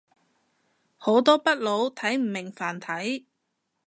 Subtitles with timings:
[0.97, 3.27] 好多北佬睇唔明繁體